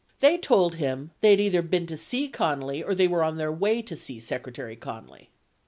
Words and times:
They 0.19 0.35
told 0.39 0.77
him 0.81 1.11
"they 1.19 1.29
had 1.29 1.39
either 1.39 1.61
been 1.61 1.85
to 1.85 1.95
see 1.95 2.27
Connally 2.27 2.83
or 2.83 2.95
they 2.95 3.07
were 3.07 3.21
on 3.23 3.37
their 3.37 3.51
way 3.51 3.83
to 3.83 3.95
see 3.95 4.19
Secretary 4.19 4.75
Connally." 4.75 5.27